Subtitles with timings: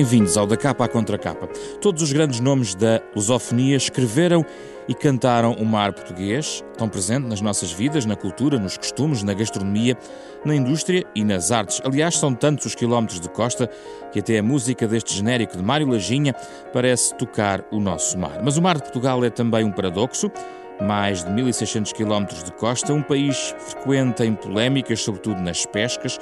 [0.00, 1.46] Bem-vindos ao Da Capa à Contra Capa.
[1.78, 4.42] Todos os grandes nomes da lusofonia escreveram
[4.88, 9.34] e cantaram o mar português, tão presente nas nossas vidas, na cultura, nos costumes, na
[9.34, 9.94] gastronomia,
[10.42, 11.82] na indústria e nas artes.
[11.84, 13.68] Aliás, são tantos os quilómetros de costa
[14.10, 16.34] que até a música deste genérico de Mário Lajinha
[16.72, 18.40] parece tocar o nosso mar.
[18.42, 20.32] Mas o mar de Portugal é também um paradoxo.
[20.80, 26.18] Mais de 1.600 quilómetros de costa, um país frequente em polémicas, sobretudo nas pescas,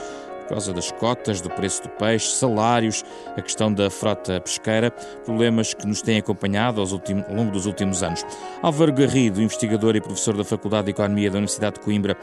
[0.48, 3.04] por causa das cotas, do preço do peixe, salários,
[3.36, 4.90] a questão da frota pesqueira,
[5.24, 6.86] problemas que nos têm acompanhado ao
[7.34, 8.24] longo dos últimos anos.
[8.62, 12.16] Álvaro Garrido, investigador e professor da Faculdade de Economia da Universidade de Coimbra,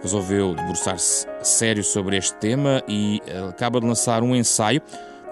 [0.00, 4.80] resolveu debruçar-se sério sobre este tema e eh, acaba de lançar um ensaio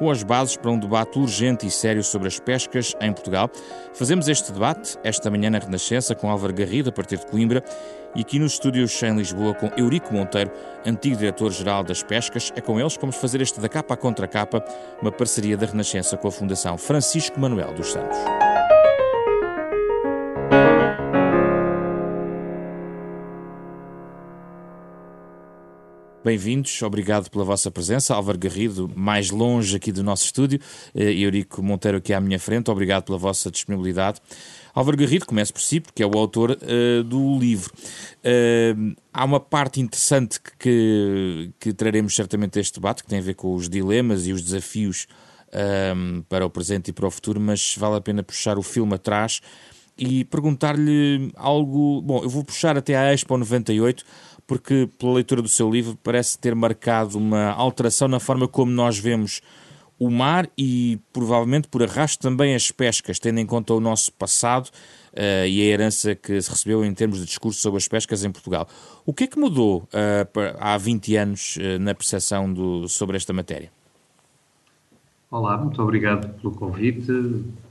[0.01, 3.51] com as bases para um debate urgente e sério sobre as pescas em Portugal.
[3.93, 7.63] Fazemos este debate esta manhã na Renascença com Álvaro Garrido, a partir de Coimbra,
[8.17, 10.51] e aqui nos estúdios em Lisboa com Eurico Monteiro,
[10.87, 12.51] antigo diretor-geral das pescas.
[12.57, 14.65] É com eles que vamos fazer este da capa à contra capa,
[15.03, 18.17] uma parceria da Renascença com a Fundação Francisco Manuel dos Santos.
[26.23, 28.15] Bem-vindos, obrigado pela vossa presença.
[28.15, 30.61] Álvaro Garrido, mais longe aqui do nosso estúdio,
[30.95, 34.21] e eh, Eurico Monteiro aqui à minha frente, obrigado pela vossa disponibilidade.
[34.75, 37.73] Álvaro Garrido, começo por si, porque é o autor uh, do livro.
[38.19, 43.35] Uh, há uma parte interessante que, que, traremos certamente este debate, que tem a ver
[43.35, 45.07] com os dilemas e os desafios
[45.97, 48.95] um, para o presente e para o futuro, mas vale a pena puxar o filme
[48.95, 49.41] atrás
[50.01, 52.01] e perguntar-lhe algo.
[52.01, 54.05] Bom, eu vou puxar até à Expo 98,
[54.51, 58.99] porque pela leitura do seu livro parece ter marcado uma alteração na forma como nós
[58.99, 59.41] vemos
[59.97, 64.67] o mar e provavelmente por arrasto também as pescas, tendo em conta o nosso passado
[64.67, 68.33] uh, e a herança que se recebeu em termos de discurso sobre as pescas em
[68.33, 68.67] Portugal.
[69.07, 73.33] O que é que mudou uh, há 20 anos uh, na percepção do, sobre esta
[73.33, 73.71] matéria?
[75.31, 77.07] Olá, muito obrigado pelo convite.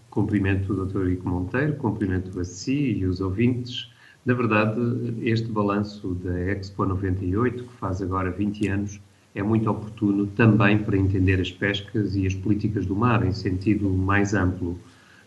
[0.10, 1.10] Cumprimento o Dr.
[1.10, 3.90] Ico Monteiro, cumprimento a si e os ouvintes.
[4.30, 4.80] Na verdade,
[5.24, 9.02] este balanço da Expo 98, que faz agora 20 anos,
[9.34, 13.90] é muito oportuno também para entender as pescas e as políticas do mar em sentido
[13.90, 14.78] mais amplo.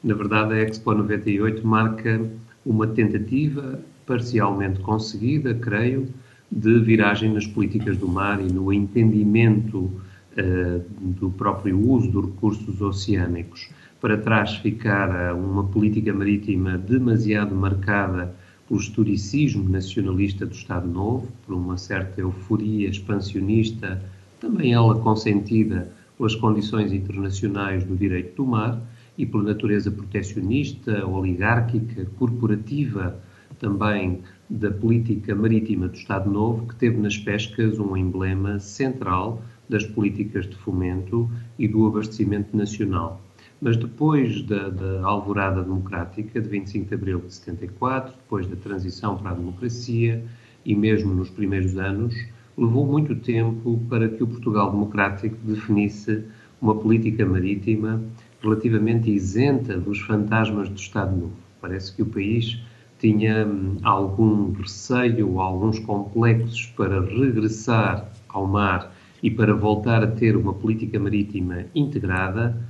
[0.04, 2.30] Na verdade, a Expo 98 marca
[2.64, 6.06] uma tentativa parcialmente conseguida, creio,
[6.48, 12.80] de viragem nas políticas do mar e no entendimento uh, do próprio uso dos recursos
[12.80, 13.68] oceânicos.
[14.00, 18.40] Para trás ficara uma política marítima demasiado marcada
[18.72, 24.02] pelo historicismo nacionalista do Estado Novo, por uma certa euforia expansionista,
[24.40, 28.80] também ela consentida pelas condições internacionais do direito do mar
[29.18, 33.20] e por natureza protecionista, oligárquica, corporativa,
[33.58, 39.84] também da política marítima do Estado Novo, que teve nas pescas um emblema central das
[39.84, 43.20] políticas de fomento e do abastecimento nacional.
[43.64, 49.16] Mas depois da, da, alvorada democrática de 25 de abril de 74, depois da transição
[49.16, 50.20] para a democracia
[50.66, 52.12] e mesmo nos primeiros anos,
[52.58, 56.24] levou muito tempo para que o Portugal democrático definisse
[56.60, 58.02] uma política marítima
[58.42, 61.36] relativamente isenta dos fantasmas do Estado Novo.
[61.60, 62.60] Parece que o país
[62.98, 68.92] tinha hum, algum receio, alguns complexos para regressar ao mar
[69.22, 72.60] e para voltar a ter uma política marítima integrada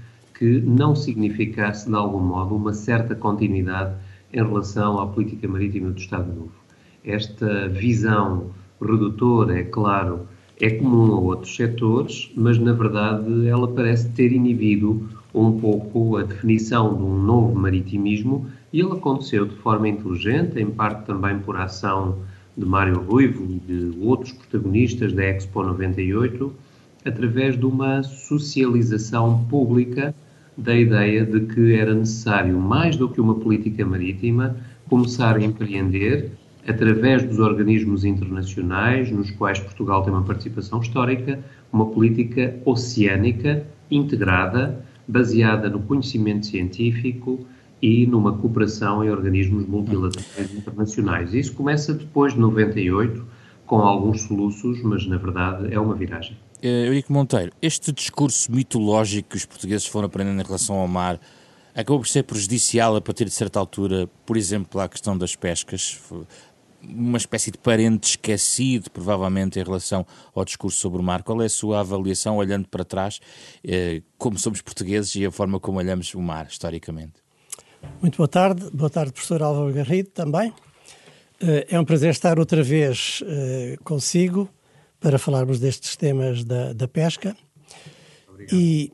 [0.42, 3.94] que não significasse, de algum modo, uma certa continuidade
[4.32, 6.50] em relação à política marítima do Estado Novo.
[7.04, 10.26] Esta visão redutora, é claro,
[10.60, 16.24] é comum a outros setores, mas na verdade ela parece ter inibido um pouco a
[16.24, 21.56] definição de um novo maritimismo e ele aconteceu de forma inteligente, em parte também por
[21.56, 22.18] ação
[22.58, 26.52] de Mário Ruivo e de outros protagonistas da Expo 98,
[27.04, 30.12] através de uma socialização pública
[30.56, 34.56] da ideia de que era necessário, mais do que uma política marítima,
[34.88, 36.32] começar a empreender,
[36.66, 41.38] através dos organismos internacionais, nos quais Portugal tem uma participação histórica,
[41.72, 47.46] uma política oceânica integrada, baseada no conhecimento científico
[47.80, 51.34] e numa cooperação em organismos multilaterais internacionais.
[51.34, 53.24] Isso começa depois de 98,
[53.66, 56.36] com alguns soluços, mas na verdade é uma viragem.
[56.62, 61.18] Eh, Eurico Monteiro, este discurso mitológico que os portugueses foram aprendendo em relação ao mar
[61.74, 65.98] acabou por ser prejudicial a partir de certa altura, por exemplo, à questão das pescas,
[66.80, 71.24] uma espécie de parente esquecido, provavelmente, em relação ao discurso sobre o mar.
[71.24, 73.20] Qual é a sua avaliação, olhando para trás,
[73.64, 77.14] eh, como somos portugueses e a forma como olhamos o mar, historicamente?
[78.00, 78.70] Muito boa tarde.
[78.72, 80.52] Boa tarde, professor Álvaro Garrido, também.
[81.40, 83.20] Eh, é um prazer estar outra vez
[83.82, 84.48] consigo
[85.02, 87.36] para falarmos destes temas da, da pesca.
[88.28, 88.54] Obrigado.
[88.54, 88.92] E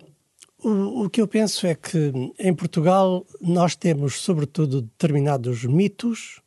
[0.60, 6.40] O, o, que eu penso é que em Portugal nós temos, sobretudo, determinados mitos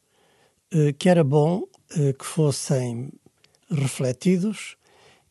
[0.69, 1.63] eh, que era bom
[1.95, 3.09] eh, que fossem
[3.69, 4.75] refletidos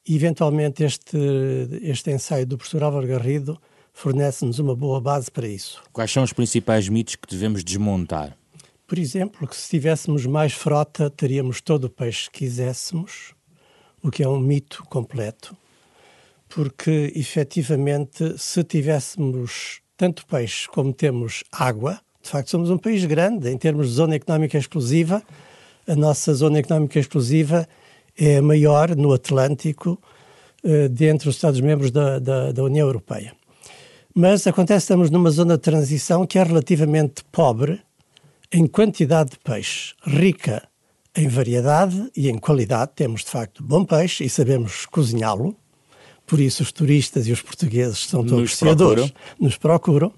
[0.06, 1.19] e, eventualmente, este,
[1.83, 3.61] este ensaio do professor Álvaro Garrido
[3.93, 5.83] fornece-nos uma boa base para isso.
[5.93, 8.35] Quais são os principais mitos que devemos desmontar?
[8.87, 13.35] Por exemplo, que se tivéssemos mais frota, teríamos todo o peixe que quiséssemos,
[14.02, 15.56] o que é um mito completo,
[16.49, 23.50] porque efetivamente, se tivéssemos tanto peixe como temos água, de facto somos um país grande
[23.50, 25.23] em termos de zona económica exclusiva.
[25.87, 27.69] A nossa zona económica exclusiva
[28.19, 29.99] é a maior no Atlântico,
[30.62, 33.35] eh, dentre os Estados-membros da, da, da União Europeia.
[34.14, 37.81] Mas acontece que estamos numa zona de transição que é relativamente pobre
[38.52, 40.69] em quantidade de peixe, rica
[41.17, 42.93] em variedade e em qualidade.
[42.95, 45.57] Temos, de facto, bom peixe e sabemos cozinhá-lo.
[46.27, 49.37] Por isso, os turistas e os portugueses são todos nos apreciadores, procuram.
[49.41, 50.12] nos procuram.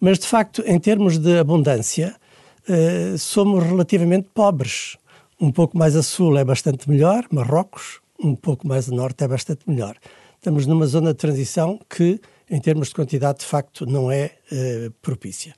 [0.00, 2.14] Mas, de facto, em termos de abundância,
[2.68, 4.96] uh, somos relativamente pobres.
[5.40, 9.28] Um pouco mais a sul é bastante melhor, Marrocos, um pouco mais a norte é
[9.28, 9.96] bastante melhor.
[10.36, 12.20] Estamos numa zona de transição que
[12.50, 15.54] em termos de quantidade, de facto, não é uh, propícia.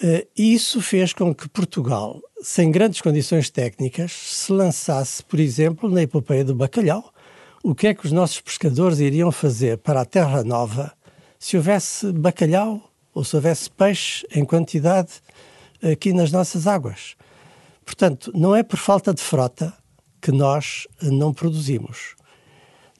[0.00, 6.02] Uh, isso fez com que Portugal, sem grandes condições técnicas, se lançasse, por exemplo, na
[6.02, 7.12] epopeia do bacalhau.
[7.64, 10.92] O que é que os nossos pescadores iriam fazer para a Terra Nova
[11.36, 15.14] se houvesse bacalhau ou se houvesse peixe em quantidade
[15.82, 17.16] aqui nas nossas águas?
[17.84, 19.74] Portanto, não é por falta de frota
[20.20, 22.14] que nós não produzimos.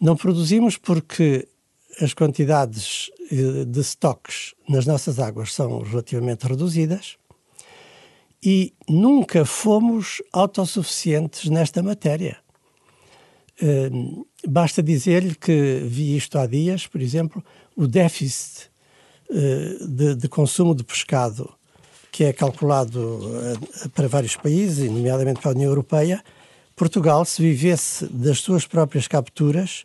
[0.00, 1.46] Não produzimos porque
[2.00, 7.16] as quantidades eh, de estoques nas nossas águas são relativamente reduzidas
[8.42, 12.38] e nunca fomos autossuficientes nesta matéria.
[13.60, 13.90] Eh,
[14.46, 17.44] basta dizer-lhe que vi isto há dias, por exemplo,
[17.76, 18.70] o déficit
[19.30, 21.52] eh, de, de consumo de pescado
[22.10, 23.20] que é calculado
[23.94, 26.24] para vários países, nomeadamente para a União Europeia,
[26.74, 29.84] Portugal, se vivesse das suas próprias capturas,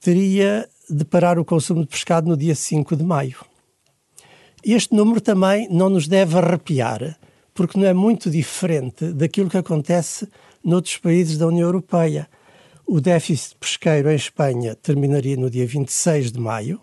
[0.00, 3.38] teria de parar o consumo de pescado no dia 5 de maio.
[4.64, 7.18] Este número também não nos deve arrepiar,
[7.52, 10.28] porque não é muito diferente daquilo que acontece
[10.64, 12.28] noutros países da União Europeia.
[12.86, 16.80] O déficit pesqueiro em Espanha terminaria no dia 26 de maio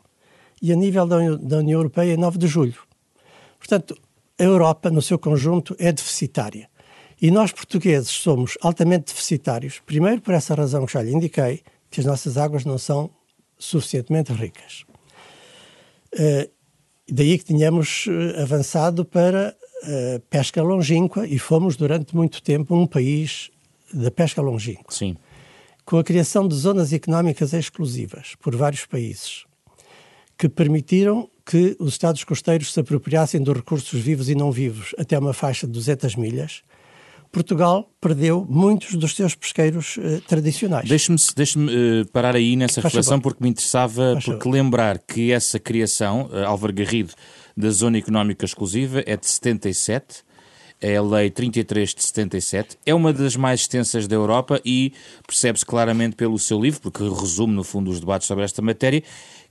[0.61, 2.79] e a nível da União Europeia, 9 de julho.
[3.57, 3.97] Portanto,
[4.39, 6.69] a Europa, no seu conjunto, é deficitária.
[7.21, 11.99] E nós, portugueses, somos altamente deficitários, primeiro por essa razão que já lhe indiquei, que
[11.99, 13.11] as nossas águas não são
[13.63, 14.85] suficientemente ricas.
[16.13, 16.49] Uh,
[17.09, 22.87] daí que tínhamos eh, avançado para a pesca longínqua e fomos durante muito tempo um
[22.87, 23.49] país
[23.93, 24.93] da pesca longínqua.
[24.93, 25.17] Sim.
[25.83, 29.45] Com a criação de zonas económicas exclusivas por vários países,
[30.37, 35.17] que permitiram que os Estados costeiros se apropriassem dos recursos vivos e não vivos até
[35.17, 36.63] uma faixa de 200 milhas,
[37.31, 40.87] Portugal perdeu muitos dos seus pesqueiros uh, tradicionais.
[40.87, 45.31] Deixe-me deixe uh, parar aí nessa Faz reflexão, porque me interessava, Faz porque lembrar que
[45.31, 47.13] essa criação, uh, Álvaro Garrido,
[47.55, 50.23] da Zona Económica Exclusiva, é de 77,
[50.81, 54.91] é a Lei 33 de 77, é uma das mais extensas da Europa e
[55.25, 59.03] percebe-se claramente pelo seu livro, porque resume, no fundo, os debates sobre esta matéria,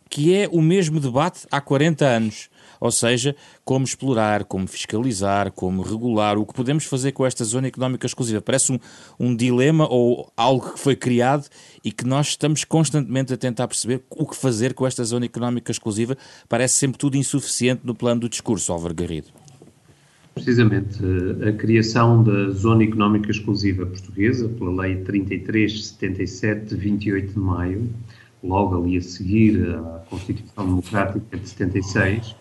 [0.09, 2.51] que é o mesmo debate há 40 anos
[2.81, 7.69] ou seja, como explorar, como fiscalizar, como regular, o que podemos fazer com esta zona
[7.69, 8.41] económica exclusiva.
[8.41, 8.79] Parece um,
[9.19, 11.47] um dilema ou algo que foi criado
[11.85, 15.71] e que nós estamos constantemente a tentar perceber o que fazer com esta zona económica
[15.71, 16.17] exclusiva.
[16.49, 19.29] Parece sempre tudo insuficiente no plano do discurso, Álvaro Garrido.
[20.35, 20.99] Precisamente,
[21.47, 27.89] a criação da Zona Económica Exclusiva Portuguesa, pela Lei 3377 de 28 de maio,
[28.43, 32.35] logo ali a seguir à Constituição Democrática de 76,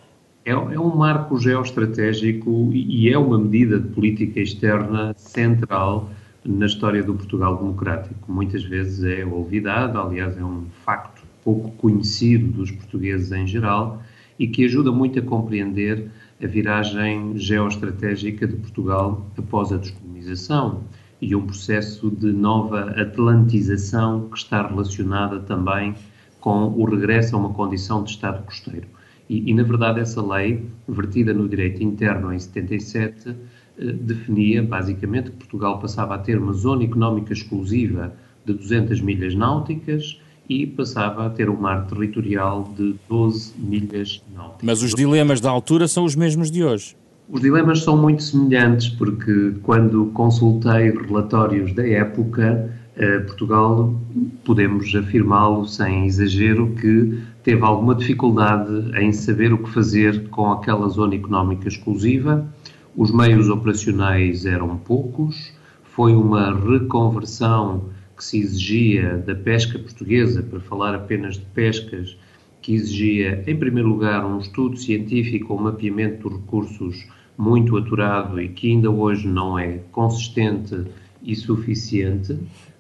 [0.50, 6.10] é, é um marco geoestratégico e é uma medida de política externa central
[6.44, 8.32] na história do Portugal democrático.
[8.32, 14.02] Muitas vezes é olvidado, aliás, é um facto pouco conhecido dos portugueses em geral
[14.40, 16.10] e que ajuda muito a compreender
[16.44, 20.82] a viragem geoestratégica de Portugal após a descolonização
[21.22, 25.94] e um processo de nova atlantização que está relacionada também
[26.40, 28.88] com o regresso a uma condição de Estado costeiro.
[29.30, 35.30] E, e, na verdade, essa lei, vertida no direito interno em 77, eh, definia basicamente
[35.30, 38.12] que Portugal passava a ter uma zona económica exclusiva
[38.44, 40.20] de 200 milhas náuticas
[40.50, 44.64] e passava a ter um mar territorial de 12 milhas náuticas.
[44.64, 46.98] Mas os dilemas da altura são os mesmos de hoje.
[47.30, 52.68] Os dilemas são muito semelhantes, porque quando consultei relatórios da época,
[53.00, 53.98] Uh, Portugal,
[54.44, 60.88] podemos afirmá-lo sem exagero, que teve alguma dificuldade em saber o que fazer com aquela
[60.90, 62.48] zona económica exclusiva.
[62.96, 65.54] Os meios operacionais eram poucos,
[65.84, 72.18] foi uma reconversão que se exigia da pesca portuguesa, para falar apenas de pescas,
[72.62, 78.50] que exigia, em primeiro lugar, um estudo científico ou mapeamento dos recursos muito aturado e
[78.50, 80.84] que ainda hoje não é consistente
[81.24, 82.38] e suficiente.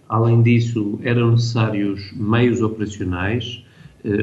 [0.09, 3.63] Além disso, eram necessários meios operacionais,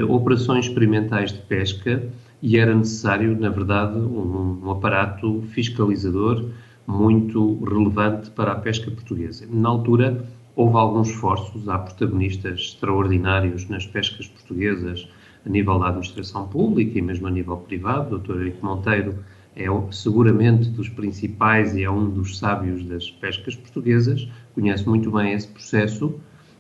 [0.09, 2.03] operações experimentais de pesca
[2.43, 6.45] e era necessário, na verdade, um, um aparato fiscalizador
[6.87, 9.47] muito relevante para a pesca portuguesa.
[9.51, 15.09] Na altura, houve alguns esforços, há protagonistas extraordinários nas pescas portuguesas
[15.45, 18.17] a nível da administração pública e mesmo a nível privado.
[18.17, 18.33] O Dr.
[18.33, 19.19] Eurico Monteiro
[19.55, 25.33] é seguramente dos principais e é um dos sábios das pescas portuguesas, conhece muito bem
[25.33, 26.15] esse processo,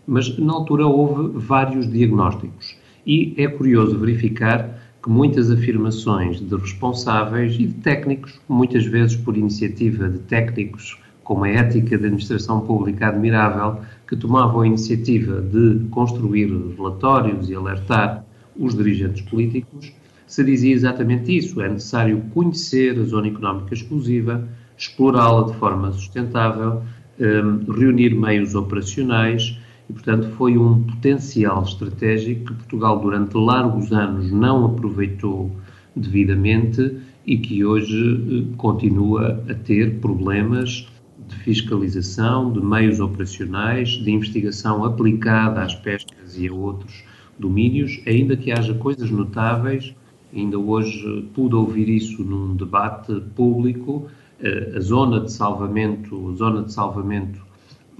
[0.06, 7.54] mas na altura houve vários diagnósticos e é curioso verificar que muitas afirmações de responsáveis
[7.54, 13.08] e de técnicos, muitas vezes por iniciativa de técnicos com uma ética de administração pública
[13.08, 16.46] admirável, que tomavam a iniciativa de construir
[16.76, 18.24] relatórios e alertar
[18.56, 19.92] os dirigentes políticos,
[20.26, 21.60] se dizia exatamente isso.
[21.60, 24.48] É necessário conhecer a zona económica exclusiva,
[24.78, 26.82] explorá-la de forma sustentável,
[27.18, 34.30] um, reunir meios operacionais e, portanto, foi um potencial estratégico que Portugal, durante largos anos,
[34.32, 35.50] não aproveitou
[35.94, 40.88] devidamente e que hoje uh, continua a ter problemas
[41.28, 47.04] de fiscalização, de meios operacionais, de investigação aplicada às pescas e a outros
[47.38, 49.94] domínios, ainda que haja coisas notáveis.
[50.34, 54.06] Ainda hoje pude ouvir isso num debate público.
[54.40, 57.45] Eh, a zona de salvamento, a zona de salvamento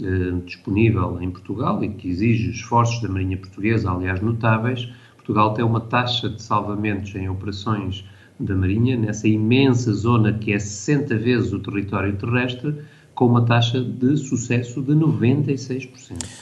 [0.03, 4.93] eh, disponível em Portugal e que exige esforços da Marinha Portuguesa, aliás, notáveis.
[5.17, 8.05] Portugal tem uma taxa de salvamentos em operações
[8.39, 12.75] da Marinha, nessa imensa zona que é 60 vezes o território terrestre,
[13.17, 15.89] com uma taxa de sucesso de 96%.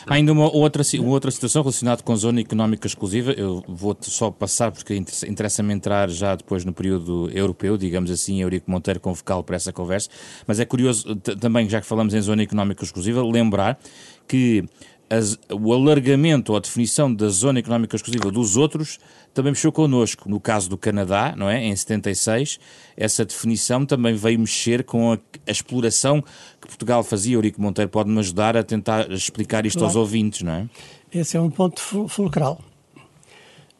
[0.07, 3.97] Há ainda uma outra, uma outra situação relacionada com a zona económica exclusiva, eu vou
[4.00, 9.45] só passar porque interessa-me entrar já depois no período europeu, digamos assim, Eurico Monteiro convocá-lo
[9.45, 10.11] para essa conversa,
[10.49, 13.78] mas é curioso também, já que falamos em zona económica exclusiva, lembrar
[14.26, 14.64] que
[15.08, 18.99] as, o alargamento ou a definição da zona económica exclusiva dos outros
[19.32, 20.28] também mexeu connosco.
[20.28, 21.62] No caso do Canadá, não é?
[21.62, 22.58] Em 76,
[22.96, 26.23] essa definição também veio mexer com a, a exploração
[26.61, 27.34] que Portugal fazia.
[27.34, 29.88] Eurico Monteiro pode-me ajudar a tentar explicar isto claro.
[29.88, 30.68] aos ouvintes, não é?
[31.12, 32.61] Esse é um ponto fulcral.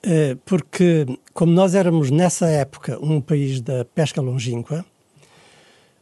[0.03, 4.85] Eh, porque, como nós éramos nessa época um país da pesca longínqua,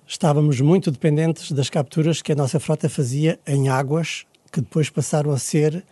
[0.06, 5.32] estávamos muito dependentes das capturas que a nossa frota fazia em águas que depois passaram
[5.32, 5.84] a ser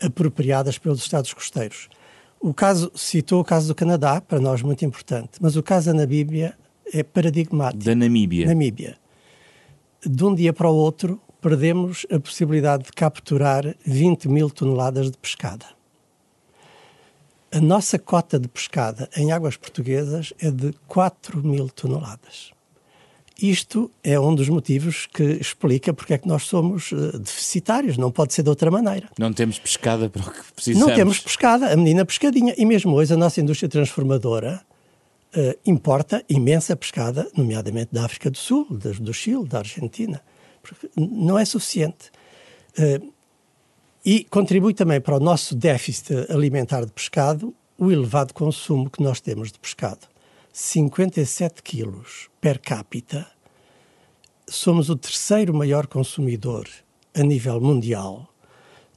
[0.00, 1.88] apropriadas pelos Estados costeiros.
[2.40, 5.94] O caso, citou o caso do Canadá, para nós muito importante, mas o caso da
[5.94, 6.56] Namíbia
[6.92, 7.84] é paradigmático.
[7.84, 8.46] Da Namíbia.
[8.46, 8.96] Namíbia.
[10.06, 15.18] De um dia para o outro, perdemos a possibilidade de capturar 20 mil toneladas de
[15.18, 15.66] pescada.
[17.50, 22.53] A nossa cota de pescada em águas portuguesas é de 4 mil toneladas.
[23.40, 28.10] Isto é um dos motivos que explica porque é que nós somos uh, deficitários, não
[28.10, 29.08] pode ser de outra maneira.
[29.18, 30.88] Não temos pescada para o que precisamos.
[30.88, 32.54] Não temos pescada, a menina pescadinha.
[32.56, 34.62] E mesmo hoje a nossa indústria transformadora
[35.36, 40.22] uh, importa imensa pescada, nomeadamente da África do Sul, do, Chile, da Argentina.
[40.96, 42.12] Não é suficiente.
[42.78, 43.12] Uh,
[44.04, 49.20] e contribui também para o nosso déficit alimentar de pescado o elevado consumo que nós
[49.20, 50.13] temos de pescado.
[50.56, 53.26] 57 quilos per capita,
[54.48, 56.68] somos o terceiro maior consumidor
[57.12, 58.28] a nível mundial.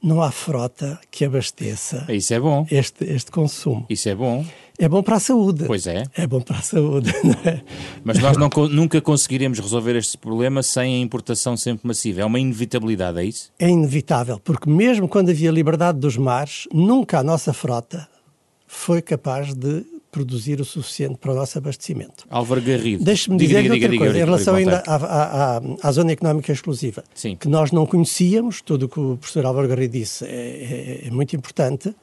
[0.00, 2.64] Não há frota que abasteça Isso é bom.
[2.70, 3.84] Este, este consumo.
[3.90, 4.46] Isso é bom.
[4.78, 5.64] É bom para a saúde.
[5.66, 6.04] Pois é.
[6.14, 7.12] É bom para a saúde.
[7.44, 7.60] É?
[8.04, 12.20] Mas nós não, nunca conseguiremos resolver este problema sem a importação sempre massiva.
[12.20, 13.52] É uma inevitabilidade, é isso?
[13.58, 18.06] É inevitável, porque mesmo quando havia liberdade dos mares, nunca a nossa frota
[18.64, 22.26] foi capaz de produzir o suficiente para o nosso abastecimento.
[22.28, 23.04] Álvaro Garrido.
[23.04, 26.52] Deixe-me dizer diga, outra diga, coisa, diga, em relação ainda à, à, à, zona económica
[26.52, 27.36] exclusiva, Sim.
[27.36, 31.10] que nós não conhecíamos, tudo o que o professor Álvaro Garrido disse é, é, é
[31.12, 31.94] muito importante,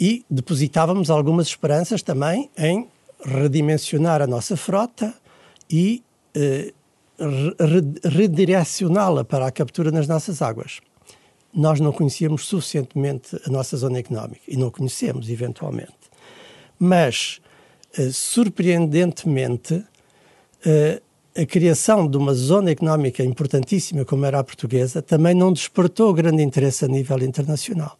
[0.00, 2.86] e depositávamos algumas esperanças também em
[3.22, 5.12] redimensionar a nossa frota
[5.70, 6.02] e
[6.34, 6.72] eh,
[8.04, 10.80] redirecioná-la para a captura nas nossas águas.
[11.52, 16.07] Nós não conhecíamos suficientemente a nossa zona económica e não conhecemos, eventualmente
[16.78, 17.40] mas,
[17.98, 21.02] uh, surpreendentemente, uh,
[21.36, 26.42] a criação de uma zona económica importantíssima como era a portuguesa também não despertou grande
[26.42, 27.96] interesse a nível internacional.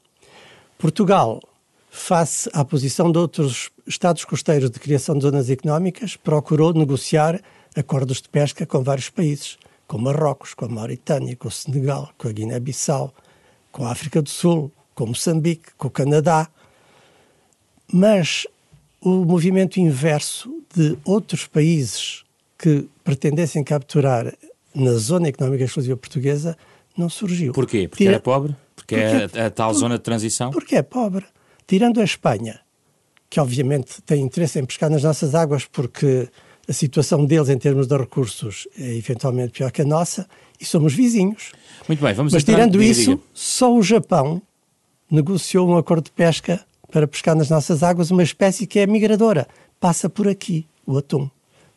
[0.77, 1.41] Portugal,
[1.89, 7.41] face à posição de outros Estados costeiros de criação de zonas económicas, procurou negociar
[7.75, 9.57] acordos de pesca com vários países,
[9.87, 13.15] com Marrocos, com a Mauritânia, com o Senegal, com a Guiné-Bissau,
[13.73, 16.49] com a África do Sul, com Moçambique, com o Canadá.
[17.91, 18.47] Mas
[19.01, 22.25] o movimento inverso de outros países
[22.59, 24.33] que pretendessem capturar
[24.75, 26.57] na zona económica exclusiva portuguesa
[26.97, 27.53] não surgiu.
[27.53, 27.87] Porquê?
[27.89, 28.17] Porque Tira...
[28.17, 28.55] era pobre?
[28.75, 29.79] Porque, é porque é a tal por...
[29.79, 30.51] zona de transição?
[30.51, 31.25] Porque é pobre.
[31.67, 32.61] Tirando a Espanha,
[33.31, 36.29] que obviamente tem interesse em pescar nas nossas águas porque
[36.67, 40.29] a situação deles em termos de recursos é eventualmente pior que a nossa
[40.61, 41.53] e somos vizinhos.
[41.87, 43.23] Muito bem, vamos Mas tirando isso, diga.
[43.33, 44.43] só o Japão
[45.11, 49.47] negociou um acordo de pesca para pescar nas nossas águas uma espécie que é migradora.
[49.81, 51.31] Passa por aqui, o atum.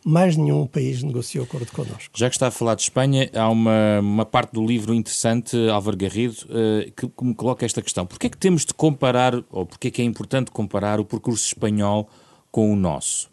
[0.03, 2.09] Mais nenhum país negociou acordo connosco.
[2.15, 5.95] Já que está a falar de Espanha, há uma, uma parte do livro interessante, Álvaro
[5.95, 8.05] Garrido, uh, que, que me coloca esta questão.
[8.07, 11.45] Porquê é que temos de comparar, ou porquê é que é importante comparar o percurso
[11.45, 12.09] espanhol
[12.51, 13.30] com o nosso?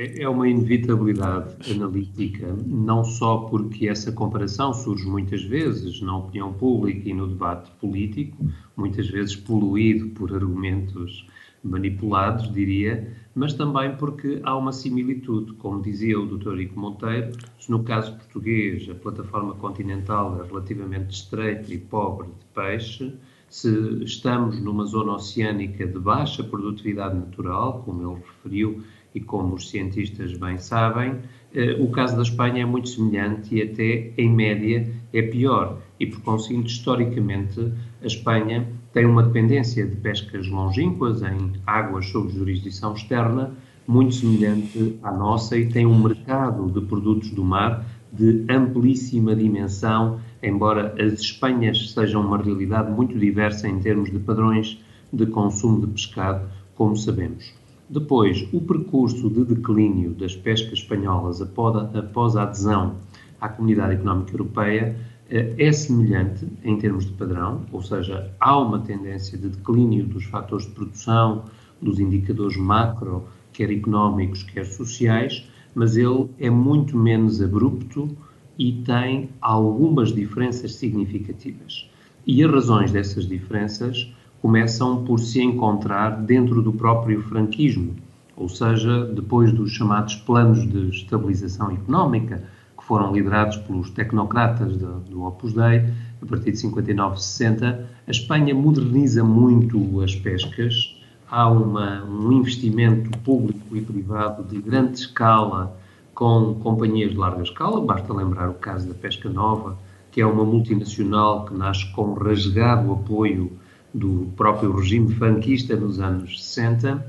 [0.00, 6.54] É, é uma inevitabilidade analítica, não só porque essa comparação surge muitas vezes na opinião
[6.54, 8.34] pública e no debate político,
[8.74, 11.28] muitas vezes poluído por argumentos
[11.62, 15.52] manipulados, diria, mas também porque há uma similitude.
[15.52, 16.54] Como dizia o Dr.
[16.54, 22.46] Rico Monteiro, se no caso português a plataforma continental é relativamente estreita e pobre de
[22.54, 23.12] peixe,
[23.50, 23.68] se
[24.04, 28.82] estamos numa zona oceânica de baixa produtividade natural, como ele referiu,
[29.14, 31.16] e como os cientistas bem sabem,
[31.54, 35.78] eh, o caso da Espanha é muito semelhante e até, em média, é pior.
[35.98, 42.32] E, por conseguinte, historicamente, a Espanha tem uma dependência de pescas longínquas em águas sob
[42.32, 43.52] jurisdição externa,
[43.86, 50.20] muito semelhante à nossa, e tem um mercado de produtos do mar de amplíssima dimensão,
[50.42, 54.78] embora as Espanhas sejam uma realidade muito diversa em termos de padrões
[55.12, 57.59] de consumo de pescado, como sabemos.
[57.92, 62.94] Depois, o percurso de declínio das pescas espanholas após a adesão
[63.40, 64.96] à Comunidade Económica Europeia
[65.28, 70.22] eh, é semelhante em termos de padrão, ou seja, há uma tendência de declínio dos
[70.26, 71.46] fatores de produção,
[71.82, 78.08] dos indicadores macro, quer económicos, quer sociais, mas ele é muito menos abrupto
[78.56, 81.90] e tem algumas diferenças significativas.
[82.24, 87.94] E as razões dessas diferenças começam por se encontrar dentro do próprio franquismo,
[88.36, 92.42] ou seja, depois dos chamados planos de estabilização económica,
[92.76, 95.84] que foram liderados pelos tecnocratas do, Opus Dei,
[96.22, 100.96] a partir de 59, 60, a Espanha moderniza muito as pescas,
[101.30, 105.76] há uma, um investimento público e privado de grande escala
[106.14, 109.76] com companhias de larga escala, basta lembrar o caso da Pesca Nova,
[110.10, 113.52] que é uma multinacional que nasce com rasgado apoio
[113.92, 117.04] do próprio regime franquista nos anos 60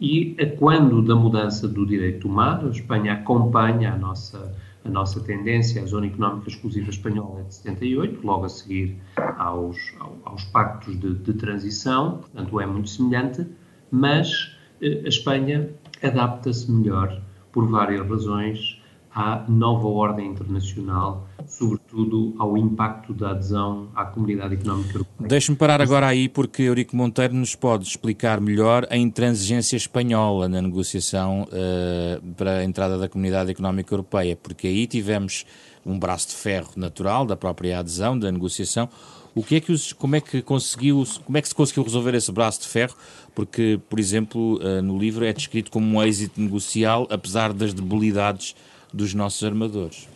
[0.00, 5.20] e a quando da mudança do direito mar, a Espanha acompanha a nossa, a nossa
[5.20, 8.96] tendência, a Zona Económica Exclusiva Espanhola de 78, logo a seguir
[9.38, 9.94] aos,
[10.24, 13.46] aos pactos de, de transição, portanto é muito semelhante,
[13.90, 15.70] mas eh, a Espanha
[16.02, 18.75] adapta-se melhor por várias razões
[19.16, 25.28] à nova ordem internacional, sobretudo ao impacto da adesão à Comunidade Económica Europeia.
[25.28, 30.60] Deixe-me parar agora aí, porque Eurico Monteiro nos pode explicar melhor a intransigência espanhola na
[30.60, 35.46] negociação uh, para a entrada da Comunidade Económica Europeia, porque aí tivemos
[35.84, 38.86] um braço de ferro natural da própria adesão, da negociação.
[39.34, 42.14] O que é que os, como é que conseguiu, como é que se conseguiu resolver
[42.14, 42.94] esse braço de ferro?
[43.34, 48.54] Porque, por exemplo, uh, no livro é descrito como um êxito negocial, apesar das debilidades
[48.96, 50.08] dos nossos armadores?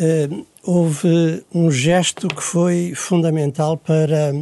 [0.00, 4.32] Uh, houve um gesto que foi fundamental para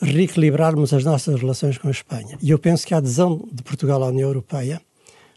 [0.00, 2.38] reequilibrarmos as nossas relações com a Espanha.
[2.40, 4.80] E eu penso que a adesão de Portugal à União Europeia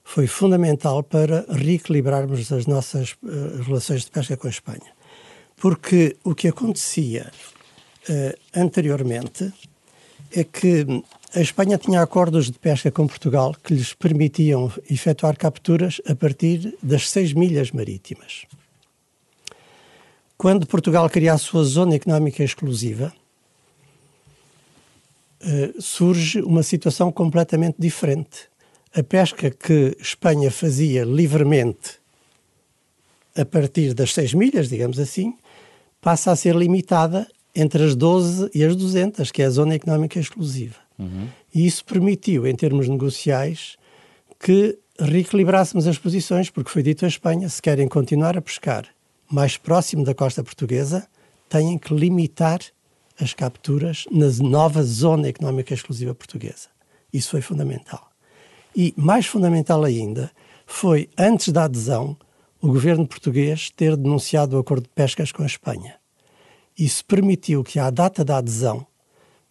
[0.03, 4.91] foi fundamental para reequilibrarmos as nossas uh, relações de pesca com a Espanha.
[5.55, 7.31] Porque o que acontecia
[8.09, 9.51] uh, anteriormente
[10.31, 10.85] é que
[11.35, 16.75] a Espanha tinha acordos de pesca com Portugal que lhes permitiam efetuar capturas a partir
[16.81, 18.45] das seis milhas marítimas.
[20.37, 23.13] Quando Portugal cria a sua zona económica exclusiva,
[25.41, 28.49] eh, surge uma situação completamente diferente.
[28.95, 31.99] A pesca que Espanha fazia livremente
[33.35, 35.37] a partir das seis milhas, digamos assim,
[36.01, 40.19] passa a ser limitada entre as 12 e as 200, que é a zona económica
[40.19, 40.75] exclusiva.
[40.97, 41.27] Uhum.
[41.53, 43.77] E isso permitiu, em termos negociais,
[44.39, 48.85] que reequilibrássemos as posições, porque foi dito à Espanha, se querem continuar a pescar
[49.29, 51.07] mais próximo da costa portuguesa,
[51.47, 52.59] têm que limitar
[53.19, 56.69] as capturas na nova zona económica exclusiva portuguesa.
[57.11, 58.09] Isso foi fundamental.
[58.75, 60.31] E mais fundamental ainda
[60.65, 62.15] foi, antes da adesão,
[62.61, 65.95] o governo português ter denunciado o acordo de pescas com a Espanha.
[66.79, 68.87] Isso permitiu que, à data da adesão,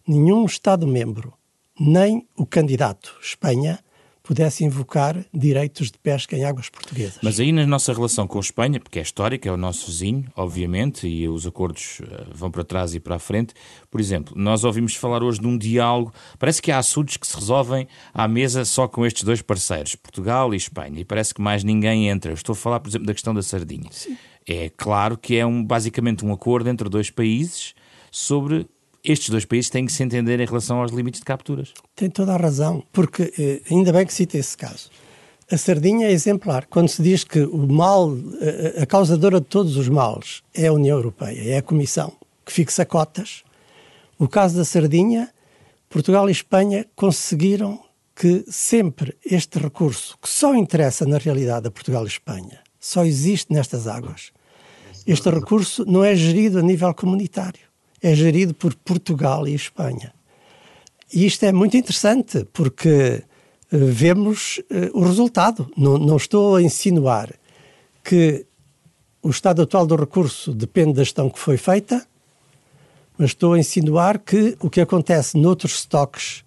[0.07, 1.31] nenhum Estado-membro,
[1.79, 3.77] nem o candidato, Espanha,
[4.23, 7.19] pudesse invocar direitos de pesca em águas portuguesas.
[7.21, 10.25] Mas aí na nossa relação com a Espanha, porque é histórica, é o nosso vizinho,
[10.35, 13.53] obviamente, e os acordos eh, vão para trás e para a frente.
[13.91, 17.35] Por exemplo, nós ouvimos falar hoje de um diálogo, parece que há assuntos que se
[17.35, 21.63] resolvem à mesa só com estes dois parceiros, Portugal e Espanha, e parece que mais
[21.63, 22.31] ninguém entra.
[22.31, 23.89] Eu estou a falar, por exemplo, da questão da sardinha.
[23.91, 24.17] Sim.
[24.51, 27.75] É claro que é um, basicamente um acordo entre dois países
[28.11, 28.67] sobre
[29.03, 31.71] estes dois países têm que se entender em relação aos limites de capturas.
[31.95, 34.89] Tem toda a razão, porque eh, ainda bem que cita esse caso.
[35.51, 36.65] A sardinha é exemplar.
[36.65, 38.11] Quando se diz que o mal,
[38.81, 42.85] a causadora de todos os males é a União Europeia, é a Comissão, que fixa
[42.85, 43.43] cotas.
[44.17, 45.31] O caso da sardinha,
[45.89, 47.79] Portugal e Espanha conseguiram
[48.15, 53.53] que sempre este recurso, que só interessa na realidade a Portugal e Espanha, só existe
[53.53, 54.31] nestas águas.
[55.11, 57.69] Este recurso não é gerido a nível comunitário
[58.01, 60.13] é gerido por Portugal e Espanha.
[61.13, 63.23] E isto é muito interessante porque
[63.71, 65.69] uh, vemos uh, o resultado.
[65.75, 67.33] Não, não estou a insinuar
[68.03, 68.45] que
[69.21, 72.05] o estado atual do recurso depende da gestão que foi feita,
[73.17, 76.43] mas estou a insinuar que o que acontece noutros estoques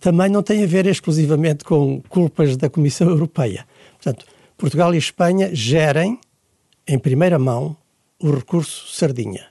[0.00, 3.66] também não tem a ver exclusivamente com culpas da Comissão Europeia.
[3.92, 6.18] Portanto, Portugal e Espanha gerem,
[6.86, 7.76] em primeira mão,
[8.20, 9.46] o recurso sardinha.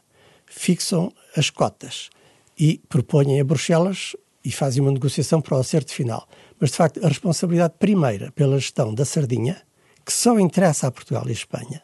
[0.45, 2.09] Fixam as cotas
[2.57, 6.27] e propõem a Bruxelas e fazem uma negociação para o acerto final.
[6.59, 9.61] Mas, de facto, a responsabilidade primeira pela gestão da sardinha,
[10.05, 11.81] que só interessa a Portugal e a Espanha,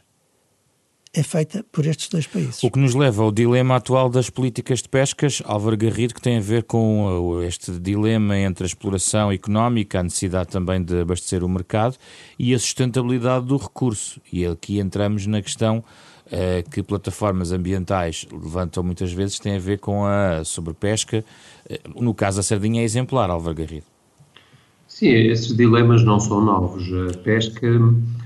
[1.16, 2.64] é feita por estes dois países.
[2.64, 6.38] O que nos leva ao dilema atual das políticas de pescas, Álvaro Garrido, que tem
[6.38, 11.44] a ver com uh, este dilema entre a exploração económica, a necessidade também de abastecer
[11.44, 11.98] o mercado
[12.40, 14.20] e a sustentabilidade do recurso.
[14.32, 15.84] E aqui entramos na questão
[16.28, 21.24] uh, que plataformas ambientais levantam muitas vezes tem a ver com a sobrepesca.
[21.70, 23.86] Uh, no caso da sardinha é exemplar, Álvaro Garrido.
[24.88, 26.84] Sim, esses dilemas não são novos.
[26.94, 27.68] A pesca,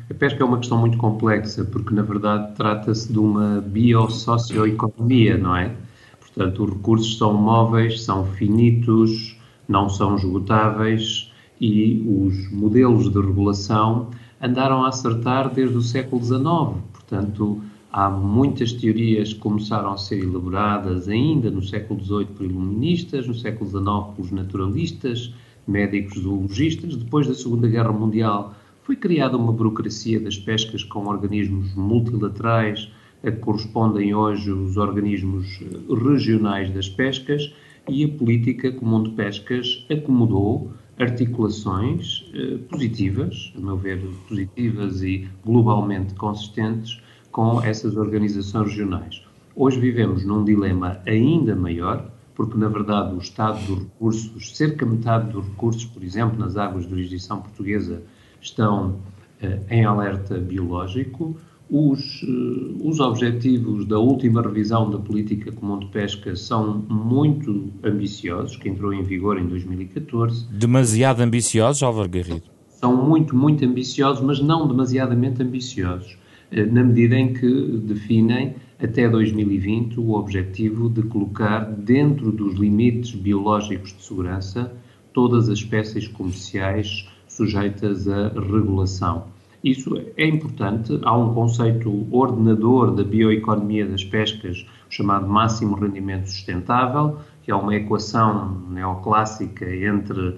[0.10, 5.56] a pesca é uma questão muito complexa, porque na verdade trata-se de uma biosocioeconomia, não
[5.56, 5.74] é?
[6.20, 14.10] Portanto, os recursos são móveis, são finitos, não são esgotáveis e os modelos de regulação
[14.42, 16.84] andaram a acertar desde o século XIX.
[16.94, 17.62] Portanto,
[18.00, 23.34] Há muitas teorias que começaram a ser elaboradas ainda no século XVIII por iluministas, no
[23.34, 25.34] século XIX pelos naturalistas,
[25.68, 26.96] médicos zoologistas.
[26.96, 32.88] Depois da Segunda Guerra Mundial foi criada uma burocracia das pescas com organismos multilaterais
[33.24, 37.52] a que correspondem hoje os organismos eh, regionais das pescas
[37.90, 45.28] e a política comum de pescas acomodou articulações eh, positivas, a meu ver, positivas e
[45.44, 47.02] globalmente consistentes
[47.38, 49.22] com essas organizações regionais.
[49.56, 54.92] Hoje vivemos num dilema ainda maior, porque na verdade o estado dos recursos, cerca de
[54.94, 58.02] metade dos recursos, por exemplo, nas águas de jurisdição portuguesa,
[58.42, 58.96] estão
[59.44, 61.38] uh, em alerta biológico.
[61.70, 68.56] Os, uh, os objetivos da última revisão da política comum de pesca são muito ambiciosos,
[68.56, 70.48] que entrou em vigor em 2014.
[70.50, 72.50] Demasiado ambiciosos, Álvaro Garrido?
[72.68, 76.18] São muito, muito ambiciosos, mas não demasiadamente ambiciosos.
[76.52, 77.48] Na medida em que
[77.84, 84.72] definem até 2020 o objetivo de colocar dentro dos limites biológicos de segurança
[85.12, 89.26] todas as espécies comerciais sujeitas à regulação.
[89.64, 90.98] Isso é importante.
[91.04, 97.76] Há um conceito ordenador da bioeconomia das pescas, chamado máximo rendimento sustentável, que é uma
[97.76, 100.38] equação neoclássica entre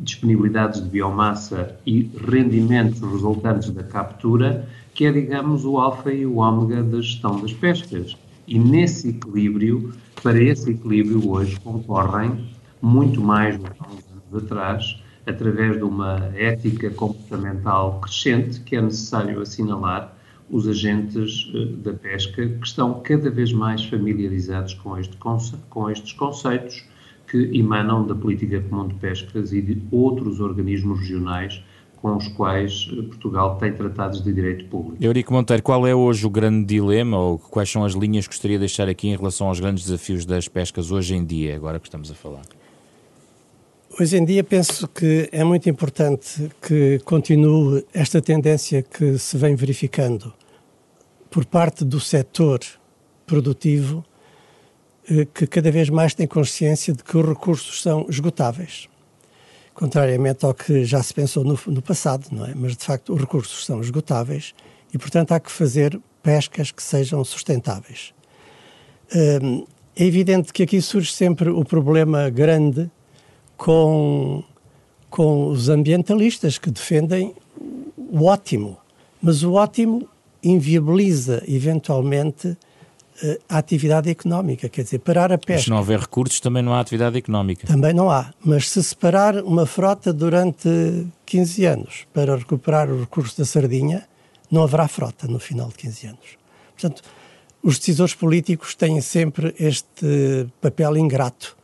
[0.00, 6.36] disponibilidades de biomassa e rendimentos resultantes da captura, que é, digamos, o alfa e o
[6.36, 8.16] ômega da gestão das pescas.
[8.48, 12.48] E nesse equilíbrio, para esse equilíbrio hoje concorrem
[12.80, 18.74] muito mais do que há uns anos atrás, através de uma ética comportamental crescente que
[18.74, 20.16] é necessário assinalar
[20.50, 25.16] os agentes eh, da pesca que estão cada vez mais familiarizados com, este,
[25.68, 26.84] com estes conceitos
[27.28, 31.62] que emanam da política comum de pescas e de outros organismos regionais
[32.06, 35.02] com os quais eh, Portugal tem tratados de direito público.
[35.02, 38.56] Eurico Monteiro, qual é hoje o grande dilema ou quais são as linhas que gostaria
[38.56, 41.88] de deixar aqui em relação aos grandes desafios das pescas hoje em dia, agora que
[41.88, 42.44] estamos a falar?
[43.98, 49.56] Hoje em dia penso que é muito importante que continue esta tendência que se vem
[49.56, 50.32] verificando
[51.28, 52.60] por parte do setor
[53.26, 54.04] produtivo,
[55.10, 58.88] eh, que cada vez mais tem consciência de que os recursos são esgotáveis.
[59.76, 62.54] Contrariamente ao que já se pensou no, no passado, não é?
[62.54, 64.54] Mas de facto os recursos são esgotáveis
[64.92, 68.14] e, portanto, há que fazer pescas que sejam sustentáveis.
[69.14, 72.90] Hum, é evidente que aqui surge sempre o problema grande
[73.54, 74.42] com,
[75.10, 77.34] com os ambientalistas que defendem
[77.96, 78.78] o ótimo,
[79.22, 80.08] mas o ótimo
[80.42, 82.56] inviabiliza eventualmente
[83.48, 85.54] a atividade económica, quer dizer, parar a pesca.
[85.54, 87.66] Mas se não houver recursos, também não há atividade económica.
[87.66, 93.36] Também não há, mas se separar uma frota durante 15 anos para recuperar os recursos
[93.36, 94.06] da sardinha,
[94.50, 96.38] não haverá frota no final de 15 anos.
[96.78, 97.02] Portanto,
[97.62, 101.56] os decisores políticos têm sempre este papel ingrato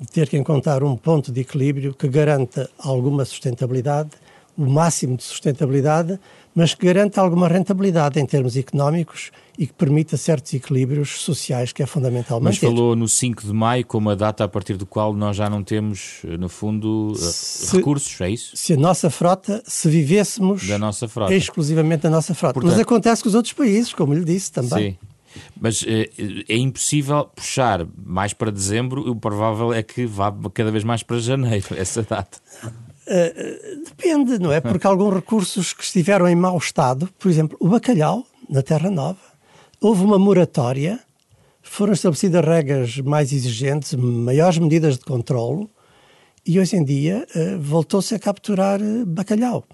[0.00, 4.10] de ter que encontrar um ponto de equilíbrio que garanta alguma sustentabilidade,
[4.56, 6.18] o máximo de sustentabilidade,
[6.58, 11.84] mas que garanta alguma rentabilidade em termos económicos e que permita certos equilíbrios sociais, que
[11.84, 15.14] é fundamental Mas falou no 5 de maio como a data a partir do qual
[15.14, 18.56] nós já não temos, no fundo, eh, se, recursos, é isso?
[18.56, 21.32] Se a nossa frota, se vivêssemos da nossa frota.
[21.32, 22.54] exclusivamente da nossa frota.
[22.54, 24.98] Portanto, Mas acontece com os outros países, como lhe disse também.
[25.00, 25.40] Sim.
[25.60, 26.08] Mas é,
[26.48, 31.20] é impossível puxar mais para dezembro, o provável é que vá cada vez mais para
[31.20, 32.40] janeiro, essa data.
[33.08, 34.60] Uh, depende, não é?
[34.60, 39.18] Porque alguns recursos que estiveram em mau estado, por exemplo, o bacalhau, na Terra Nova,
[39.80, 41.00] houve uma moratória,
[41.62, 45.70] foram estabelecidas regras mais exigentes, maiores medidas de controlo,
[46.46, 49.64] e hoje em dia uh, voltou-se a capturar bacalhau.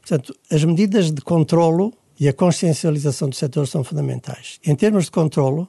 [0.00, 4.60] Portanto, as medidas de controlo e a consciencialização do setor são fundamentais.
[4.64, 5.66] Em termos de controlo,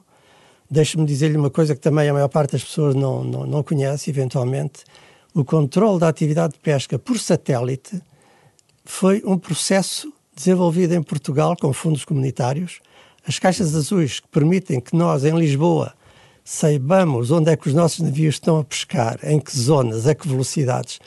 [0.70, 4.10] deixe-me dizer-lhe uma coisa que também a maior parte das pessoas não, não, não conhece,
[4.10, 4.84] eventualmente,
[5.36, 8.00] o controle da atividade de pesca por satélite
[8.86, 12.80] foi um processo desenvolvido em Portugal com fundos comunitários.
[13.28, 15.92] As caixas azuis que permitem que nós, em Lisboa,
[16.42, 20.26] saibamos onde é que os nossos navios estão a pescar, em que zonas, a que
[20.26, 21.00] velocidades,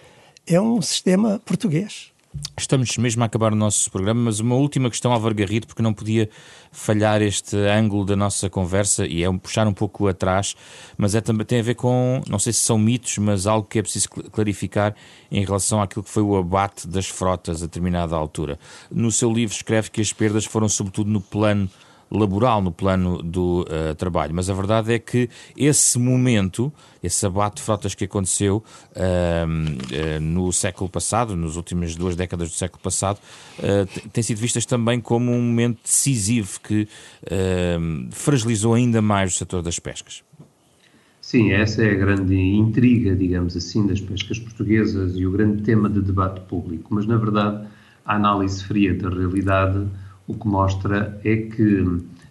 [0.46, 2.12] é um sistema português.
[2.58, 5.94] Estamos mesmo a acabar o nosso programa, mas uma última questão ao Vargarrido, porque não
[5.94, 6.30] podia
[6.72, 10.56] falhar este ângulo da nossa conversa e é um, puxar um pouco atrás,
[10.96, 13.80] mas é, também tem a ver com, não sei se são mitos, mas algo que
[13.80, 14.94] é preciso clarificar
[15.32, 18.60] em relação àquilo que foi o abate das frotas a determinada altura.
[18.92, 21.70] No seu livro escreve que as perdas foram sobretudo no plano
[22.12, 24.34] laboral no plano do uh, trabalho.
[24.34, 26.72] Mas a verdade é que esse momento,
[27.04, 28.64] esse abate de frotas que aconteceu
[28.96, 33.20] uh, no século passado, nas últimas duas décadas do século passado,
[34.12, 36.88] tem sido vistas também como um momento decisivo que
[38.12, 40.24] fragilizou ainda mais o setor das pescas.
[41.22, 45.88] Sim, essa é a grande intriga, digamos assim, das pescas portuguesas e o grande tema
[45.88, 46.94] de debate público.
[46.94, 47.68] Mas, na verdade,
[48.04, 49.86] a análise fria da realidade
[50.30, 51.84] o que mostra é que,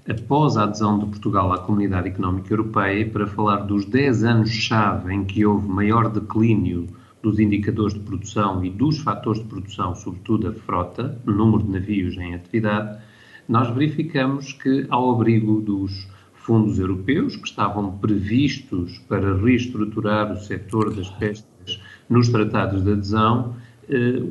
[0.08, 5.24] após a adesão de Portugal à Comunidade Económica Europeia, para falar dos 10 anos-chave em
[5.24, 6.86] que houve maior declínio
[7.20, 11.72] dos indicadores de produção e dos fatores de produção, sobretudo a frota, o número de
[11.72, 13.00] navios em atividade,
[13.48, 20.94] nós verificamos que, ao abrigo dos fundos europeus, que estavam previstos para reestruturar o setor
[20.94, 23.56] das pescas nos tratados de adesão,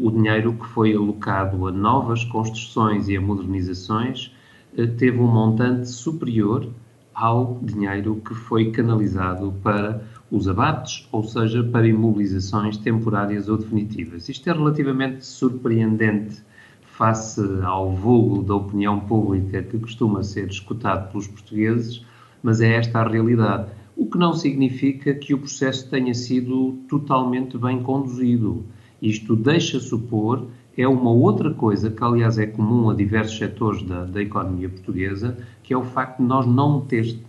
[0.01, 4.31] o dinheiro que foi alocado a novas construções e a modernizações
[4.77, 6.69] eh, teve um montante superior
[7.13, 14.29] ao dinheiro que foi canalizado para os abates, ou seja, para imobilizações temporárias ou definitivas.
[14.29, 16.43] Isto é relativamente surpreendente
[16.81, 22.05] face ao vulgo da opinião pública que costuma ser escutado pelos portugueses,
[22.43, 23.71] mas é esta a realidade.
[23.95, 28.63] O que não significa que o processo tenha sido totalmente bem conduzido.
[29.01, 34.05] Isto deixa supor, é uma outra coisa que, aliás, é comum a diversos setores da,
[34.05, 37.19] da economia portuguesa, que é o facto de nós não ter,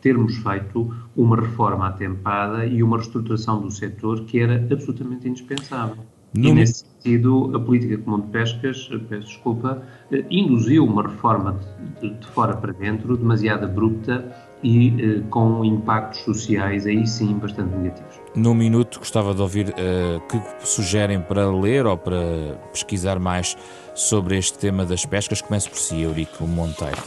[0.00, 6.04] termos feito uma reforma atempada e uma reestruturação do setor que era absolutamente indispensável.
[6.34, 11.58] E, nesse sentido, a política comum de pescas, peço desculpa, eh, induziu uma reforma
[12.00, 14.24] de, de fora para dentro demasiado abrupta
[14.62, 18.15] e eh, com impactos sociais aí sim bastante negativos.
[18.36, 23.56] Num minuto gostava de ouvir uh, que sugerem para ler ou para pesquisar mais
[23.94, 25.40] sobre este tema das pescas.
[25.40, 27.02] Comece por si, Eurico Monteiro.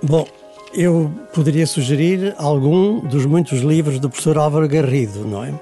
[0.00, 0.24] Bom,
[0.72, 5.52] eu poderia sugerir algum dos muitos livros do professor Álvaro Garrido, não é?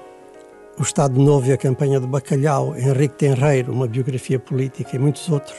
[0.77, 5.27] O Estado Novo e a Campanha do Bacalhau, Henrique Tenreiro, uma biografia política e muitos
[5.29, 5.57] outros.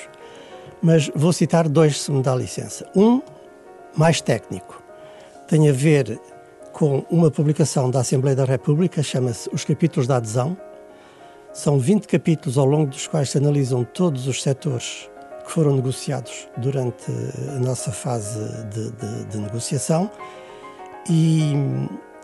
[0.81, 2.89] Mas vou citar dois, se me dá licença.
[2.95, 3.21] Um,
[3.97, 4.81] mais técnico,
[5.49, 6.19] tem a ver
[6.73, 10.57] com uma publicação da Assembleia da República, chama-se Os Capítulos da Adesão,
[11.53, 15.09] São 20 capítulos ao longo dos quais se analisam todos os setores
[15.45, 17.11] que foram negociados durante
[17.55, 18.39] a nossa fase
[18.71, 20.11] de, de, de negociação
[21.11, 21.53] e,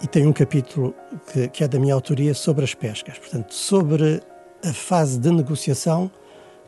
[0.03, 0.95] e, tem um capítulo
[1.33, 3.19] que, que, é da minha autoria sobre as pescas.
[3.19, 4.23] Portanto, sobre
[4.65, 6.11] a fase de negociação,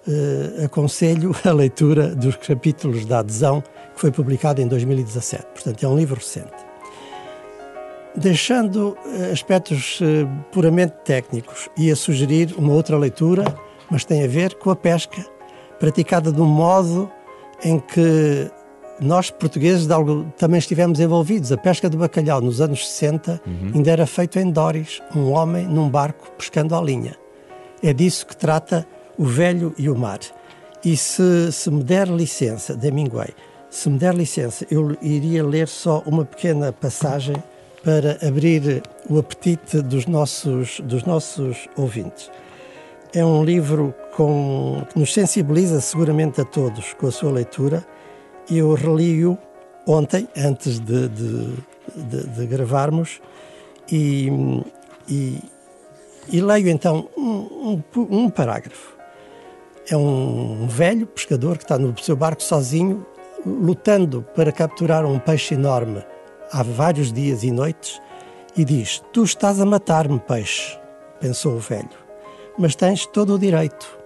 [0.08, 3.62] eh, aconselho a leitura dos capítulos da adesão
[3.94, 5.46] que foi publicado em 2017.
[5.54, 6.69] Portanto, é um livro recente.
[8.16, 13.44] Deixando eh, aspectos eh, puramente técnicos e a sugerir uma outra leitura,
[13.90, 15.24] mas tem a ver com a pesca
[15.78, 17.10] praticada de um modo
[17.62, 18.50] em que
[19.00, 21.50] nós, portugueses, algo, também estivemos envolvidos.
[21.52, 23.72] A pesca do bacalhau nos anos 60 uhum.
[23.74, 27.16] ainda era feito em Doris, um homem num barco pescando à linha.
[27.82, 30.18] É disso que trata o velho e o mar.
[30.84, 33.30] E se, se me der licença, Hemingway,
[33.70, 37.36] se me der licença, eu iria ler só uma pequena passagem
[37.82, 42.30] para abrir o apetite dos nossos, dos nossos ouvintes.
[43.12, 47.84] É um livro com, que nos sensibiliza seguramente a todos com a sua leitura.
[48.50, 49.36] Eu reli-o
[49.86, 51.54] ontem, antes de, de,
[51.96, 53.20] de, de gravarmos,
[53.90, 54.28] e,
[55.08, 55.38] e,
[56.28, 58.96] e, leio então um, um, um parágrafo.
[59.90, 63.04] É um velho pescador que está no seu barco sozinho,
[63.44, 66.04] lutando para capturar um peixe enorme
[66.52, 68.00] há vários dias e noites,
[68.56, 70.78] e diz: Tu estás a matar-me, peixe,
[71.20, 72.10] pensou o velho
[72.60, 73.98] mas tens todo o direito.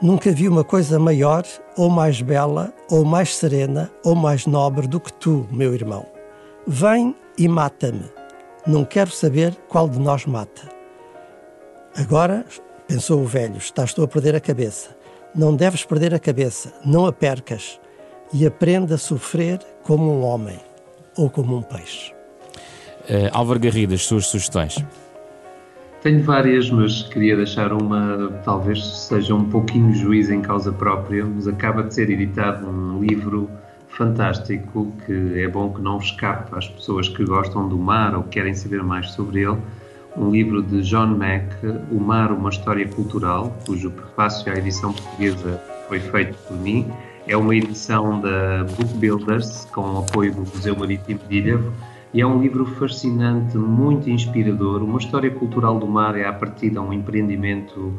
[0.00, 1.42] Nunca vi uma coisa maior,
[1.74, 6.06] ou mais bela, ou mais serena, ou mais nobre do que tu, meu irmão.
[6.66, 8.04] Vem e mata-me.
[8.66, 10.68] Não quero saber qual de nós mata.
[11.96, 12.44] Agora,
[12.86, 14.94] pensou o velho, estás tu a perder a cabeça.
[15.34, 17.80] Não deves perder a cabeça, não a percas.
[18.34, 20.60] E aprenda a sofrer como um homem
[21.18, 22.12] ou como um peixe.
[23.10, 24.84] Uh, Álvaro Garrido, as suas sugestões.
[26.02, 31.48] Tenho várias, mas queria deixar uma, talvez seja um pouquinho juiz em causa própria, mas
[31.48, 33.50] acaba de ser editado um livro
[33.88, 38.54] fantástico que é bom que não escape às pessoas que gostam do mar ou querem
[38.54, 39.58] saber mais sobre ele.
[40.16, 41.52] Um livro de John Mack,
[41.90, 46.86] O Mar, uma História Cultural, cujo prefácio à edição portuguesa foi feito por mim.
[47.28, 51.70] É uma edição da Book Builders, com o apoio do Museu Marítimo de Ilhavo
[52.14, 56.70] e é um livro fascinante, muito inspirador, uma história cultural do mar é a partir
[56.70, 57.92] de um empreendimento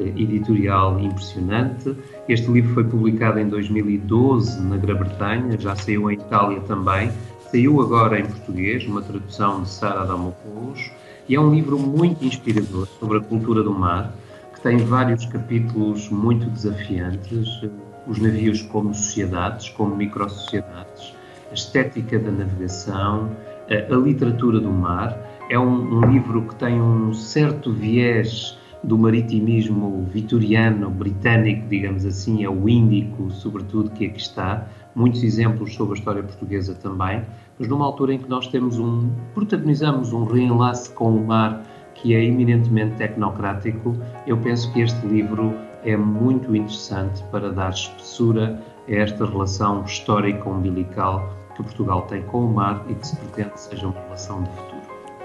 [0.00, 1.96] eh, editorial impressionante.
[2.28, 7.12] Este livro foi publicado em 2012 na Grã-Bretanha, já saiu em Itália também,
[7.52, 10.90] saiu agora em português, uma tradução de Sara Damopoulos,
[11.28, 14.12] e é um livro muito inspirador sobre a cultura do mar,
[14.52, 17.62] que tem vários capítulos muito desafiantes,
[18.06, 21.14] os navios como sociedades, como microsociedades,
[21.50, 23.30] a estética da navegação,
[23.68, 25.16] a Literatura do Mar.
[25.50, 32.44] É um, um livro que tem um certo viés do maritimismo vitoriano, britânico, digamos assim,
[32.44, 34.66] é o índico, sobretudo, que aqui está.
[34.94, 37.22] Muitos exemplos sobre a história portuguesa também,
[37.58, 41.62] mas numa altura em que nós temos um, protagonizamos um reenlace com o mar
[41.94, 48.62] que é eminentemente tecnocrático, eu penso que este livro é muito interessante para dar espessura
[48.88, 53.60] a esta relação histórica umbilical que Portugal tem com o mar e que se pretende
[53.60, 54.82] seja uma relação de futuro.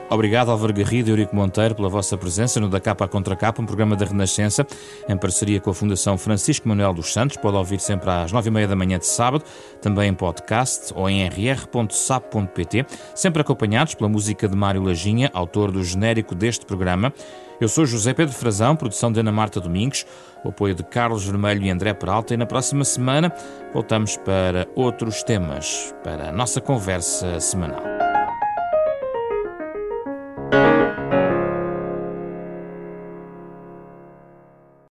[0.09, 3.61] Obrigado, Álvaro Garrido e Eurico Monteiro, pela vossa presença no Da Capa à Contra Capa,
[3.61, 4.65] um programa da Renascença,
[5.07, 7.35] em parceria com a Fundação Francisco Manuel dos Santos.
[7.35, 9.43] Pode ouvir sempre às nove e meia da manhã de sábado,
[9.81, 15.83] também em podcast ou em rr.sap.pt, sempre acompanhados pela música de Mário Lajinha, autor do
[15.83, 17.11] genérico deste programa.
[17.59, 20.05] Eu sou José Pedro Frazão, produção de Ana Marta Domingos,
[20.43, 22.35] o apoio de Carlos Vermelho e André Peralta.
[22.35, 23.33] E na próxima semana
[23.73, 27.96] voltamos para outros temas, para a nossa conversa semanal.